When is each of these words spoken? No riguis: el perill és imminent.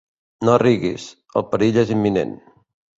No 0.49 0.55
riguis: 0.63 1.05
el 1.43 1.47
perill 1.53 1.81
és 1.87 1.95
imminent. 2.01 2.37